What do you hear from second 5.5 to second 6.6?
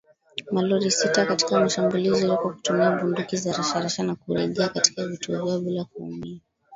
bila kuumia